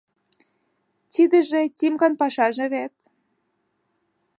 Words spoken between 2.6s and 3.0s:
вет.